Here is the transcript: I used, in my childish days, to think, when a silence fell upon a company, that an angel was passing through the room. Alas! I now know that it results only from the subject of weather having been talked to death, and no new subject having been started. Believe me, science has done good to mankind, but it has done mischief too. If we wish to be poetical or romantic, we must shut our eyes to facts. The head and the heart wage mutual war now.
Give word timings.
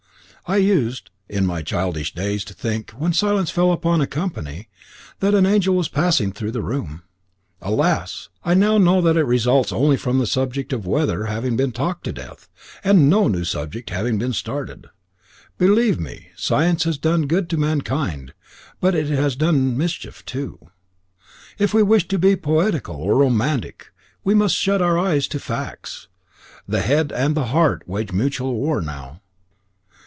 I 0.47 0.57
used, 0.57 1.11
in 1.29 1.45
my 1.45 1.61
childish 1.61 2.13
days, 2.13 2.43
to 2.43 2.53
think, 2.53 2.89
when 2.91 3.11
a 3.11 3.15
silence 3.15 3.49
fell 3.49 3.71
upon 3.71 4.01
a 4.01 4.07
company, 4.07 4.67
that 5.21 5.33
an 5.33 5.45
angel 5.45 5.75
was 5.75 5.87
passing 5.87 6.33
through 6.33 6.51
the 6.51 6.63
room. 6.63 7.03
Alas! 7.61 8.27
I 8.43 8.53
now 8.53 8.77
know 8.77 8.99
that 8.99 9.15
it 9.15 9.23
results 9.23 9.71
only 9.71 9.95
from 9.95 10.19
the 10.19 10.27
subject 10.27 10.73
of 10.73 10.85
weather 10.85 11.25
having 11.27 11.55
been 11.55 11.71
talked 11.71 12.03
to 12.03 12.11
death, 12.11 12.49
and 12.83 13.09
no 13.09 13.29
new 13.29 13.45
subject 13.45 13.91
having 13.91 14.17
been 14.17 14.33
started. 14.33 14.87
Believe 15.57 16.01
me, 16.01 16.29
science 16.35 16.83
has 16.83 16.97
done 16.97 17.27
good 17.27 17.47
to 17.51 17.55
mankind, 17.55 18.33
but 18.81 18.93
it 18.93 19.07
has 19.07 19.37
done 19.37 19.77
mischief 19.77 20.25
too. 20.25 20.59
If 21.59 21.73
we 21.73 21.81
wish 21.81 22.09
to 22.09 22.19
be 22.19 22.35
poetical 22.35 22.97
or 22.97 23.15
romantic, 23.15 23.87
we 24.25 24.33
must 24.33 24.57
shut 24.57 24.81
our 24.81 24.99
eyes 24.99 25.29
to 25.29 25.39
facts. 25.39 26.09
The 26.67 26.81
head 26.81 27.13
and 27.13 27.35
the 27.35 27.45
heart 27.45 27.83
wage 27.87 28.11
mutual 28.11 28.55
war 28.55 28.81
now. 28.81 29.21